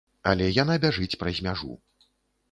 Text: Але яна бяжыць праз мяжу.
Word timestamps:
Але 0.29 0.45
яна 0.53 0.77
бяжыць 0.85 1.19
праз 1.23 1.41
мяжу. 1.49 1.71